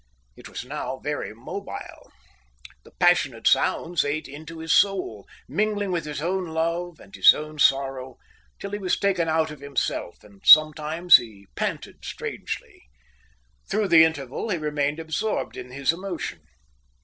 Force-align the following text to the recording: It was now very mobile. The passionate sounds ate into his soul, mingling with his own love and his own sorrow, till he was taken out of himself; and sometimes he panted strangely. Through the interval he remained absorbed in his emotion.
It 0.35 0.49
was 0.49 0.65
now 0.65 0.97
very 0.97 1.31
mobile. 1.31 2.11
The 2.83 2.89
passionate 2.99 3.45
sounds 3.47 4.03
ate 4.03 4.27
into 4.27 4.57
his 4.57 4.73
soul, 4.73 5.27
mingling 5.47 5.91
with 5.91 6.05
his 6.05 6.23
own 6.23 6.47
love 6.47 6.99
and 6.99 7.13
his 7.13 7.35
own 7.35 7.59
sorrow, 7.59 8.17
till 8.57 8.71
he 8.71 8.79
was 8.79 8.97
taken 8.97 9.29
out 9.29 9.51
of 9.51 9.59
himself; 9.59 10.23
and 10.23 10.41
sometimes 10.43 11.17
he 11.17 11.45
panted 11.55 12.03
strangely. 12.03 12.81
Through 13.69 13.89
the 13.89 14.03
interval 14.03 14.49
he 14.49 14.57
remained 14.57 14.97
absorbed 14.99 15.55
in 15.55 15.69
his 15.69 15.93
emotion. 15.93 16.47